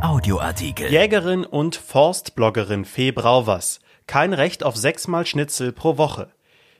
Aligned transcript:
Audioartikel. 0.00 0.90
Jägerin 0.90 1.44
und 1.44 1.76
Forstbloggerin 1.76 2.84
Fee 2.84 3.12
Brauwers. 3.12 3.80
Kein 4.06 4.32
Recht 4.32 4.64
auf 4.64 4.76
sechsmal 4.76 5.26
Schnitzel 5.26 5.72
pro 5.72 5.96
Woche. 5.96 6.28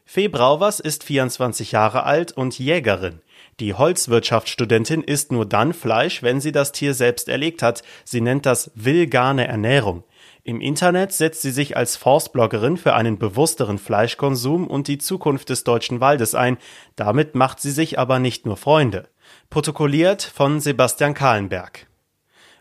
Fee 0.04 0.28
Brauwers 0.28 0.80
ist 0.80 1.04
24 1.04 1.72
Jahre 1.72 2.04
alt 2.04 2.32
und 2.32 2.58
Jägerin. 2.58 3.20
Die 3.60 3.74
Holzwirtschaftsstudentin 3.74 5.02
isst 5.02 5.32
nur 5.32 5.46
dann 5.46 5.72
Fleisch, 5.72 6.22
wenn 6.22 6.40
sie 6.40 6.52
das 6.52 6.72
Tier 6.72 6.94
selbst 6.94 7.28
erlegt 7.28 7.62
hat. 7.62 7.82
Sie 8.04 8.20
nennt 8.20 8.46
das 8.46 8.70
vegane 8.74 9.46
Ernährung. 9.46 10.04
Im 10.42 10.60
Internet 10.60 11.12
setzt 11.12 11.42
sie 11.42 11.52
sich 11.52 11.76
als 11.76 11.96
Forstbloggerin 11.96 12.76
für 12.76 12.94
einen 12.94 13.18
bewussteren 13.18 13.78
Fleischkonsum 13.78 14.66
und 14.66 14.88
die 14.88 14.98
Zukunft 14.98 15.48
des 15.48 15.64
deutschen 15.64 16.00
Waldes 16.00 16.34
ein. 16.34 16.58
Damit 16.96 17.34
macht 17.34 17.60
sie 17.60 17.70
sich 17.70 17.98
aber 17.98 18.18
nicht 18.18 18.44
nur 18.44 18.56
Freunde. 18.56 19.08
Protokolliert 19.50 20.22
von 20.22 20.60
Sebastian 20.60 21.14
Kahlenberg. 21.14 21.86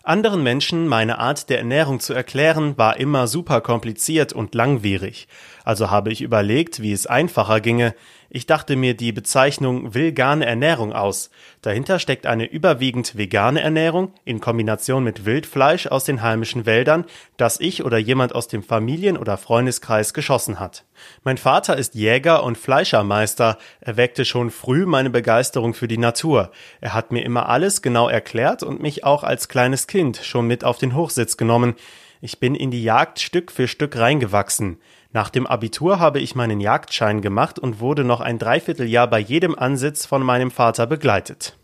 Anderen 0.05 0.43
Menschen 0.43 0.89
meine 0.89 1.17
Art 1.17 1.49
der 1.49 1.59
Ernährung 1.59 2.01
zu 2.01 2.13
erklären, 2.13 2.77
war 2.77 2.97
immer 2.97 3.25
super 3.25 3.61
kompliziert 3.61 4.33
und 4.33 4.53
langwierig. 4.53 5.29
Also 5.63 5.91
habe 5.91 6.11
ich 6.11 6.21
überlegt, 6.21 6.81
wie 6.81 6.91
es 6.91 7.07
einfacher 7.07 7.61
ginge. 7.61 7.95
Ich 8.35 8.47
dachte 8.47 8.75
mir 8.75 8.95
die 8.95 9.11
Bezeichnung 9.11 9.93
vegane 9.93 10.47
Ernährung 10.47 10.91
aus. 10.91 11.29
Dahinter 11.61 11.99
steckt 11.99 12.25
eine 12.25 12.45
überwiegend 12.45 13.15
vegane 13.15 13.61
Ernährung 13.61 14.11
in 14.25 14.39
Kombination 14.39 15.03
mit 15.03 15.27
Wildfleisch 15.27 15.85
aus 15.85 16.03
den 16.03 16.23
heimischen 16.23 16.65
Wäldern, 16.65 17.05
das 17.37 17.59
ich 17.59 17.83
oder 17.83 17.99
jemand 17.99 18.33
aus 18.33 18.47
dem 18.47 18.63
Familien- 18.63 19.19
oder 19.19 19.37
Freundeskreis 19.37 20.15
geschossen 20.15 20.59
hat. 20.59 20.83
Mein 21.23 21.37
Vater 21.37 21.77
ist 21.77 21.93
Jäger 21.93 22.43
und 22.43 22.57
Fleischermeister. 22.57 23.59
Er 23.81 23.97
weckte 23.97 24.25
schon 24.25 24.49
früh 24.49 24.87
meine 24.87 25.11
Begeisterung 25.11 25.75
für 25.75 25.87
die 25.87 25.99
Natur. 25.99 26.51
Er 26.81 26.95
hat 26.95 27.11
mir 27.11 27.23
immer 27.23 27.49
alles 27.49 27.83
genau 27.83 28.09
erklärt 28.09 28.63
und 28.63 28.81
mich 28.81 29.03
auch 29.03 29.23
als 29.23 29.47
kleines 29.47 29.85
Kind 29.85 30.17
schon 30.17 30.47
mit 30.47 30.63
auf 30.63 30.79
den 30.79 30.95
Hochsitz 30.95 31.37
genommen. 31.37 31.75
Ich 32.19 32.39
bin 32.39 32.55
in 32.55 32.71
die 32.71 32.83
Jagd 32.83 33.19
Stück 33.19 33.51
für 33.51 33.67
Stück 33.67 33.95
reingewachsen. 33.95 34.79
Nach 35.13 35.29
dem 35.29 35.45
Abitur 35.45 35.99
habe 35.99 36.19
ich 36.19 36.33
meinen 36.33 36.59
Jagdschein 36.59 37.21
gemacht 37.21 37.59
und 37.59 37.79
wurde 37.79 38.03
noch 38.03 38.19
ein 38.19 38.39
Dreivierteljahr 38.39 39.07
bei 39.07 39.19
jedem 39.19 39.53
Ansitz 39.53 40.07
von 40.07 40.23
meinem 40.23 40.49
Vater 40.49 40.87
begleitet. 40.87 41.55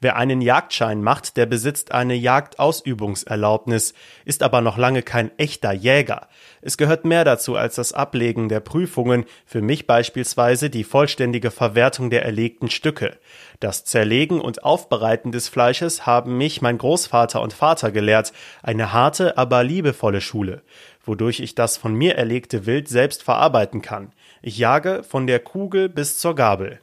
Wer 0.00 0.16
einen 0.16 0.40
Jagdschein 0.40 1.02
macht, 1.02 1.36
der 1.36 1.46
besitzt 1.46 1.92
eine 1.92 2.14
Jagdausübungserlaubnis, 2.14 3.94
ist 4.24 4.42
aber 4.42 4.60
noch 4.60 4.78
lange 4.78 5.02
kein 5.02 5.30
echter 5.38 5.72
Jäger. 5.72 6.28
Es 6.62 6.76
gehört 6.76 7.04
mehr 7.04 7.24
dazu 7.24 7.56
als 7.56 7.74
das 7.74 7.92
Ablegen 7.92 8.48
der 8.48 8.60
Prüfungen, 8.60 9.24
für 9.46 9.62
mich 9.62 9.86
beispielsweise 9.86 10.70
die 10.70 10.84
vollständige 10.84 11.50
Verwertung 11.50 12.10
der 12.10 12.24
erlegten 12.24 12.70
Stücke. 12.70 13.18
Das 13.60 13.84
Zerlegen 13.84 14.40
und 14.40 14.64
Aufbereiten 14.64 15.32
des 15.32 15.48
Fleisches 15.48 16.06
haben 16.06 16.36
mich 16.36 16.62
mein 16.62 16.78
Großvater 16.78 17.40
und 17.42 17.52
Vater 17.52 17.92
gelehrt, 17.92 18.32
eine 18.62 18.92
harte, 18.92 19.36
aber 19.36 19.62
liebevolle 19.62 20.20
Schule, 20.20 20.62
wodurch 21.04 21.40
ich 21.40 21.54
das 21.54 21.76
von 21.76 21.94
mir 21.94 22.16
erlegte 22.16 22.66
Wild 22.66 22.88
selbst 22.88 23.22
verarbeiten 23.22 23.82
kann. 23.82 24.12
Ich 24.42 24.56
jage 24.56 25.02
von 25.02 25.26
der 25.26 25.40
Kugel 25.40 25.88
bis 25.88 26.18
zur 26.18 26.34
Gabel. 26.34 26.80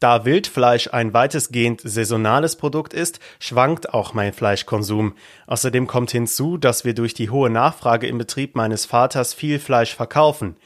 Da 0.00 0.24
Wildfleisch 0.24 0.88
ein 0.92 1.14
weitestgehend 1.14 1.80
saisonales 1.82 2.56
Produkt 2.56 2.94
ist, 2.94 3.20
schwankt 3.38 3.92
auch 3.94 4.14
mein 4.14 4.32
Fleischkonsum. 4.32 5.14
Außerdem 5.46 5.86
kommt 5.86 6.10
hinzu, 6.10 6.56
dass 6.58 6.84
wir 6.84 6.94
durch 6.94 7.14
die 7.14 7.30
hohe 7.30 7.50
Nachfrage 7.50 8.06
im 8.06 8.18
Betrieb 8.18 8.54
meines 8.56 8.86
Vaters 8.86 9.34
viel 9.34 9.58
Fleisch 9.58 9.94
verkaufen. 9.94 10.56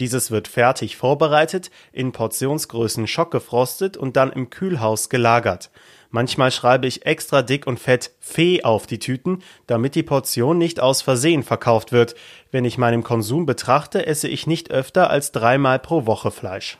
Dieses 0.00 0.30
wird 0.30 0.48
fertig 0.48 0.96
vorbereitet, 0.96 1.70
in 1.92 2.12
Portionsgrößen 2.12 3.06
schockgefrostet 3.06 3.98
und 3.98 4.16
dann 4.16 4.32
im 4.32 4.48
Kühlhaus 4.48 5.10
gelagert. 5.10 5.70
Manchmal 6.10 6.50
schreibe 6.50 6.88
ich 6.88 7.06
extra 7.06 7.42
dick 7.42 7.66
und 7.66 7.78
fett 7.78 8.10
Fee 8.18 8.64
auf 8.64 8.86
die 8.88 8.98
Tüten, 8.98 9.42
damit 9.68 9.94
die 9.94 10.02
Portion 10.02 10.58
nicht 10.58 10.80
aus 10.80 11.02
Versehen 11.02 11.44
verkauft 11.44 11.92
wird. 11.92 12.16
Wenn 12.50 12.64
ich 12.64 12.78
meinen 12.78 13.04
Konsum 13.04 13.46
betrachte, 13.46 14.06
esse 14.06 14.26
ich 14.26 14.46
nicht 14.46 14.72
öfter 14.72 15.10
als 15.10 15.30
dreimal 15.30 15.78
pro 15.78 16.06
Woche 16.06 16.32
Fleisch. 16.32 16.78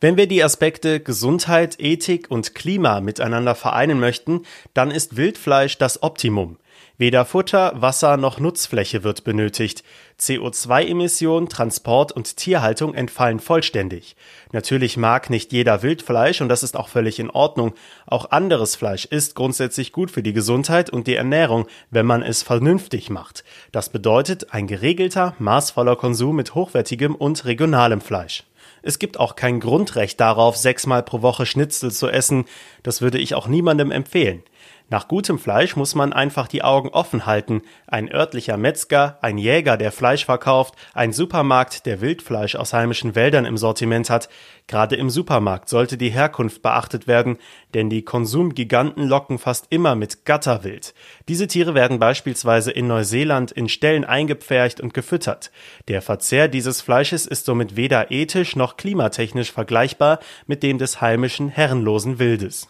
Wenn 0.00 0.16
wir 0.16 0.26
die 0.26 0.42
Aspekte 0.42 1.00
Gesundheit, 1.00 1.76
Ethik 1.78 2.30
und 2.30 2.54
Klima 2.54 3.00
miteinander 3.00 3.54
vereinen 3.54 4.00
möchten, 4.00 4.42
dann 4.74 4.90
ist 4.90 5.16
Wildfleisch 5.16 5.78
das 5.78 6.02
Optimum. 6.02 6.58
Weder 6.98 7.24
Futter, 7.24 7.72
Wasser 7.74 8.16
noch 8.16 8.38
Nutzfläche 8.38 9.02
wird 9.02 9.24
benötigt. 9.24 9.82
CO2-Emission, 10.20 11.48
Transport 11.48 12.12
und 12.12 12.36
Tierhaltung 12.36 12.94
entfallen 12.94 13.40
vollständig. 13.40 14.14
Natürlich 14.52 14.96
mag 14.96 15.28
nicht 15.28 15.52
jeder 15.52 15.82
Wildfleisch 15.82 16.40
und 16.40 16.48
das 16.48 16.62
ist 16.62 16.76
auch 16.76 16.88
völlig 16.88 17.18
in 17.18 17.30
Ordnung. 17.30 17.74
Auch 18.06 18.30
anderes 18.30 18.76
Fleisch 18.76 19.04
ist 19.06 19.34
grundsätzlich 19.34 19.90
gut 19.90 20.12
für 20.12 20.22
die 20.22 20.32
Gesundheit 20.32 20.90
und 20.90 21.06
die 21.08 21.16
Ernährung, 21.16 21.66
wenn 21.90 22.06
man 22.06 22.22
es 22.22 22.42
vernünftig 22.42 23.10
macht. 23.10 23.42
Das 23.72 23.88
bedeutet 23.88 24.52
ein 24.54 24.68
geregelter, 24.68 25.34
maßvoller 25.40 25.96
Konsum 25.96 26.36
mit 26.36 26.54
hochwertigem 26.54 27.16
und 27.16 27.44
regionalem 27.46 28.00
Fleisch. 28.00 28.44
Es 28.82 28.98
gibt 28.98 29.18
auch 29.18 29.36
kein 29.36 29.60
Grundrecht 29.60 30.20
darauf, 30.20 30.56
sechsmal 30.56 31.02
pro 31.02 31.22
Woche 31.22 31.46
Schnitzel 31.46 31.92
zu 31.92 32.08
essen. 32.08 32.44
Das 32.82 33.00
würde 33.00 33.18
ich 33.18 33.34
auch 33.34 33.46
niemandem 33.46 33.90
empfehlen. 33.90 34.42
Nach 34.92 35.08
gutem 35.08 35.38
Fleisch 35.38 35.74
muss 35.74 35.94
man 35.94 36.12
einfach 36.12 36.46
die 36.46 36.62
Augen 36.62 36.90
offen 36.90 37.24
halten. 37.24 37.62
Ein 37.86 38.12
örtlicher 38.12 38.58
Metzger, 38.58 39.18
ein 39.22 39.38
Jäger, 39.38 39.78
der 39.78 39.90
Fleisch 39.90 40.26
verkauft, 40.26 40.74
ein 40.92 41.14
Supermarkt, 41.14 41.86
der 41.86 42.02
Wildfleisch 42.02 42.56
aus 42.56 42.74
heimischen 42.74 43.14
Wäldern 43.14 43.46
im 43.46 43.56
Sortiment 43.56 44.10
hat. 44.10 44.28
Gerade 44.66 44.96
im 44.96 45.08
Supermarkt 45.08 45.70
sollte 45.70 45.96
die 45.96 46.10
Herkunft 46.10 46.60
beachtet 46.60 47.06
werden, 47.06 47.38
denn 47.72 47.88
die 47.88 48.04
Konsumgiganten 48.04 49.08
locken 49.08 49.38
fast 49.38 49.68
immer 49.70 49.94
mit 49.94 50.26
Gatterwild. 50.26 50.92
Diese 51.26 51.46
Tiere 51.46 51.74
werden 51.74 51.98
beispielsweise 51.98 52.70
in 52.70 52.86
Neuseeland 52.86 53.50
in 53.50 53.70
Ställen 53.70 54.04
eingepfercht 54.04 54.82
und 54.82 54.92
gefüttert. 54.92 55.52
Der 55.88 56.02
Verzehr 56.02 56.48
dieses 56.48 56.82
Fleisches 56.82 57.24
ist 57.24 57.46
somit 57.46 57.76
weder 57.76 58.10
ethisch 58.10 58.56
noch 58.56 58.76
klimatechnisch 58.76 59.52
vergleichbar 59.52 60.18
mit 60.46 60.62
dem 60.62 60.76
des 60.76 61.00
heimischen 61.00 61.48
herrenlosen 61.48 62.18
Wildes. 62.18 62.68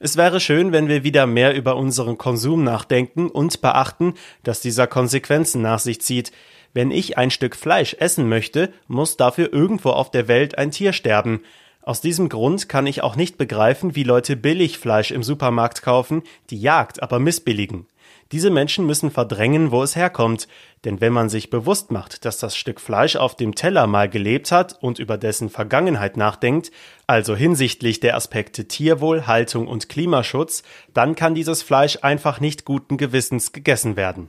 Es 0.00 0.16
wäre 0.16 0.40
schön, 0.40 0.72
wenn 0.72 0.88
wir 0.88 1.04
wieder 1.04 1.26
mehr 1.26 1.54
über 1.54 1.76
unseren 1.76 2.18
Konsum 2.18 2.64
nachdenken 2.64 3.28
und 3.28 3.60
beachten, 3.60 4.14
dass 4.42 4.60
dieser 4.60 4.86
Konsequenzen 4.86 5.62
nach 5.62 5.78
sich 5.78 6.00
zieht. 6.00 6.32
Wenn 6.74 6.90
ich 6.90 7.18
ein 7.18 7.30
Stück 7.30 7.56
Fleisch 7.56 7.96
essen 7.98 8.28
möchte, 8.28 8.72
muss 8.86 9.16
dafür 9.16 9.52
irgendwo 9.52 9.90
auf 9.90 10.10
der 10.10 10.28
Welt 10.28 10.58
ein 10.58 10.70
Tier 10.70 10.92
sterben. 10.92 11.42
Aus 11.82 12.00
diesem 12.00 12.28
Grund 12.28 12.68
kann 12.68 12.86
ich 12.86 13.02
auch 13.02 13.16
nicht 13.16 13.38
begreifen, 13.38 13.96
wie 13.96 14.02
Leute 14.02 14.36
Billigfleisch 14.36 15.10
im 15.10 15.22
Supermarkt 15.22 15.82
kaufen, 15.82 16.22
die 16.50 16.60
Jagd 16.60 17.02
aber 17.02 17.18
missbilligen. 17.18 17.86
Diese 18.30 18.50
Menschen 18.50 18.84
müssen 18.84 19.10
verdrängen, 19.10 19.70
wo 19.70 19.82
es 19.82 19.96
herkommt, 19.96 20.48
denn 20.84 21.00
wenn 21.00 21.14
man 21.14 21.30
sich 21.30 21.48
bewusst 21.48 21.90
macht, 21.90 22.26
dass 22.26 22.38
das 22.38 22.56
Stück 22.56 22.78
Fleisch 22.78 23.16
auf 23.16 23.36
dem 23.36 23.54
Teller 23.54 23.86
mal 23.86 24.08
gelebt 24.08 24.52
hat 24.52 24.76
und 24.82 24.98
über 24.98 25.16
dessen 25.16 25.48
Vergangenheit 25.48 26.18
nachdenkt, 26.18 26.70
also 27.06 27.34
hinsichtlich 27.34 28.00
der 28.00 28.16
Aspekte 28.16 28.68
Tierwohl, 28.68 29.26
Haltung 29.26 29.66
und 29.66 29.88
Klimaschutz, 29.88 30.62
dann 30.92 31.14
kann 31.14 31.34
dieses 31.34 31.62
Fleisch 31.62 32.00
einfach 32.02 32.38
nicht 32.38 32.66
guten 32.66 32.98
Gewissens 32.98 33.52
gegessen 33.52 33.96
werden. 33.96 34.28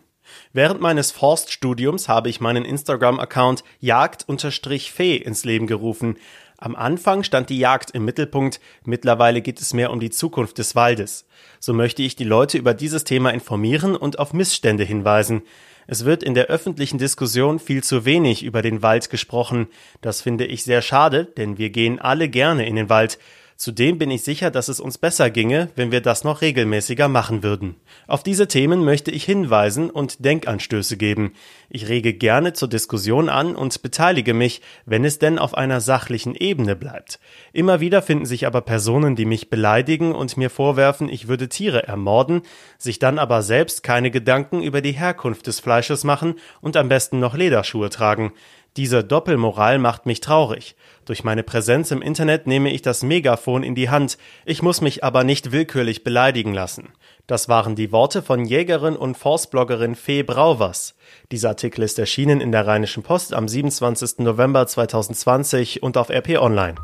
Während 0.53 0.79
meines 0.79 1.11
Forststudiums 1.11 2.07
habe 2.07 2.29
ich 2.29 2.39
meinen 2.39 2.63
Instagram-Account 2.63 3.63
Jagd-Fee 3.79 5.17
ins 5.17 5.43
Leben 5.43 5.67
gerufen. 5.67 6.17
Am 6.61 6.75
Anfang 6.75 7.23
stand 7.23 7.49
die 7.49 7.57
Jagd 7.57 7.91
im 7.91 8.03
Mittelpunkt, 8.03 8.59
mittlerweile 8.83 9.41
geht 9.41 9.61
es 9.61 9.73
mehr 9.73 9.91
um 9.91 10.01
die 10.01 10.09
Zukunft 10.09 10.57
des 10.57 10.75
Waldes. 10.75 11.25
So 11.61 11.73
möchte 11.73 12.03
ich 12.03 12.17
die 12.17 12.25
Leute 12.25 12.57
über 12.57 12.73
dieses 12.73 13.05
Thema 13.05 13.29
informieren 13.29 13.95
und 13.95 14.19
auf 14.19 14.33
Missstände 14.33 14.83
hinweisen. 14.83 15.43
Es 15.87 16.03
wird 16.03 16.21
in 16.21 16.33
der 16.33 16.47
öffentlichen 16.47 16.97
Diskussion 16.97 17.59
viel 17.59 17.81
zu 17.81 18.03
wenig 18.03 18.43
über 18.43 18.61
den 18.61 18.81
Wald 18.81 19.09
gesprochen. 19.09 19.67
Das 20.01 20.21
finde 20.21 20.45
ich 20.47 20.65
sehr 20.65 20.81
schade, 20.81 21.23
denn 21.23 21.57
wir 21.57 21.69
gehen 21.69 21.97
alle 21.97 22.27
gerne 22.27 22.67
in 22.67 22.75
den 22.75 22.89
Wald. 22.89 23.19
Zudem 23.59 23.97
bin 23.97 24.09
ich 24.09 24.23
sicher, 24.23 24.51
dass 24.51 24.69
es 24.69 24.79
uns 24.79 24.97
besser 24.97 25.29
ginge, 25.29 25.67
wenn 25.75 25.91
wir 25.91 25.99
das 25.99 26.23
noch 26.23 26.39
regelmäßiger 26.39 27.09
machen 27.09 27.43
würden. 27.43 27.75
Auf 28.07 28.23
diese 28.23 28.47
Themen 28.47 28.85
möchte 28.85 29.11
ich 29.11 29.25
hinweisen 29.25 29.89
und 29.89 30.23
Denkanstöße 30.23 30.95
geben. 30.95 31.33
Ich 31.69 31.89
rege 31.89 32.13
gerne 32.13 32.53
zur 32.53 32.69
Diskussion 32.69 33.27
an 33.27 33.57
und 33.57 33.81
beteilige 33.81 34.33
mich, 34.33 34.61
wenn 34.85 35.03
es 35.03 35.19
denn 35.19 35.37
auf 35.37 35.55
einer 35.55 35.81
sachlichen 35.81 36.35
Ebene 36.35 36.77
bleibt. 36.77 37.19
Immer 37.51 37.81
wieder 37.81 38.01
finden 38.01 38.25
sich 38.25 38.47
aber 38.47 38.61
Personen, 38.61 39.17
die 39.17 39.25
mich 39.25 39.49
beleidigen 39.49 40.15
und 40.15 40.37
mir 40.37 40.49
vorwerfen, 40.49 41.09
ich 41.09 41.27
würde 41.27 41.49
Tiere 41.49 41.85
ermorden, 41.85 42.43
sich 42.77 42.97
dann 42.97 43.19
aber 43.19 43.41
selbst 43.41 43.83
keine 43.83 44.09
Gedanken 44.09 44.63
über 44.63 44.79
die 44.79 44.93
Herkunft 44.93 45.47
des 45.47 45.59
Fleisches 45.59 46.05
machen 46.05 46.35
und 46.61 46.77
am 46.77 46.87
besten 46.87 47.19
noch 47.19 47.35
Lederschuhe 47.35 47.89
tragen. 47.89 48.31
Diese 48.77 49.03
Doppelmoral 49.03 49.79
macht 49.79 50.05
mich 50.05 50.21
traurig. 50.21 50.75
Durch 51.05 51.23
meine 51.23 51.43
Präsenz 51.43 51.91
im 51.91 52.01
Internet 52.01 52.47
nehme 52.47 52.71
ich 52.71 52.81
das 52.81 53.03
Megafon 53.03 53.63
in 53.63 53.75
die 53.75 53.89
Hand, 53.89 54.17
ich 54.45 54.61
muss 54.61 54.81
mich 54.81 55.03
aber 55.03 55.23
nicht 55.23 55.51
willkürlich 55.51 56.03
beleidigen 56.03 56.53
lassen. 56.53 56.89
Das 57.25 57.49
waren 57.49 57.75
die 57.75 57.91
Worte 57.91 58.21
von 58.21 58.45
Jägerin 58.45 58.95
und 58.95 59.17
Forstbloggerin 59.17 59.95
Fee 59.95 60.23
Brauwers. 60.23 60.95
Dieser 61.31 61.49
Artikel 61.49 61.83
ist 61.83 61.99
erschienen 61.99 62.41
in 62.41 62.51
der 62.51 62.67
Rheinischen 62.67 63.03
Post 63.03 63.33
am 63.33 63.47
27. 63.47 64.19
November 64.19 64.65
2020 64.67 65.83
und 65.83 65.97
auf 65.97 66.09
RP 66.09 66.39
Online. 66.39 66.75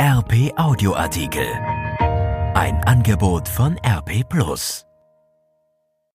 RP 0.00 0.52
Audioartikel. 0.56 1.46
Ein 2.54 2.82
Angebot 2.84 3.48
von 3.48 3.78
RP 3.84 4.28
Plus. 4.28 4.89